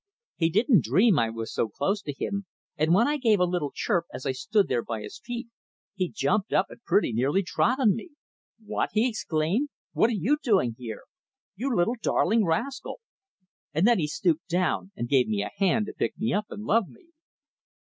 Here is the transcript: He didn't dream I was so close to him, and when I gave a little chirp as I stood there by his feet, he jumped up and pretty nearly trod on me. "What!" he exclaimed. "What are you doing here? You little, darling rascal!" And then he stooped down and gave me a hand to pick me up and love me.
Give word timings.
He 0.37 0.49
didn't 0.49 0.83
dream 0.83 1.19
I 1.19 1.29
was 1.29 1.53
so 1.53 1.69
close 1.69 2.01
to 2.01 2.11
him, 2.11 2.47
and 2.75 2.91
when 2.91 3.07
I 3.07 3.17
gave 3.17 3.39
a 3.39 3.43
little 3.45 3.71
chirp 3.71 4.05
as 4.11 4.25
I 4.25 4.31
stood 4.31 4.67
there 4.67 4.81
by 4.81 5.01
his 5.03 5.19
feet, 5.23 5.47
he 5.93 6.09
jumped 6.09 6.51
up 6.51 6.71
and 6.71 6.81
pretty 6.83 7.13
nearly 7.13 7.43
trod 7.43 7.79
on 7.79 7.93
me. 7.95 8.09
"What!" 8.65 8.89
he 8.93 9.07
exclaimed. 9.07 9.69
"What 9.93 10.09
are 10.09 10.13
you 10.15 10.39
doing 10.41 10.73
here? 10.79 11.03
You 11.55 11.75
little, 11.75 11.93
darling 12.01 12.43
rascal!" 12.43 12.99
And 13.75 13.85
then 13.85 13.99
he 13.99 14.07
stooped 14.07 14.47
down 14.47 14.91
and 14.95 15.07
gave 15.07 15.27
me 15.27 15.43
a 15.43 15.51
hand 15.57 15.85
to 15.85 15.93
pick 15.93 16.17
me 16.17 16.33
up 16.33 16.47
and 16.49 16.63
love 16.63 16.87
me. 16.87 17.09